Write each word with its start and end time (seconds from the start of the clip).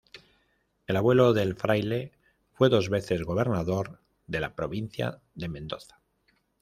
El 0.87 0.95
abuelo 0.97 1.31
del 1.31 1.53
fraile, 1.55 2.11
fue 2.53 2.69
dos 2.69 2.89
veces 2.89 3.21
gobernador 3.21 3.99
de 4.25 4.39
la 4.39 4.55
provincia 4.55 5.21
de 5.35 5.47
Mendoza. 5.47 6.01